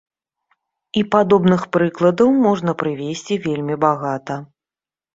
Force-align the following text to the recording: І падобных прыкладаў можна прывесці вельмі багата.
І 1.01 1.03
падобных 1.17 1.61
прыкладаў 1.77 2.29
можна 2.49 2.77
прывесці 2.83 3.41
вельмі 3.47 3.81
багата. 3.89 4.43